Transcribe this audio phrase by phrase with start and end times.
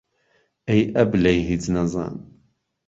[0.67, 2.13] ئەی ئهبلەی هیچ نەزان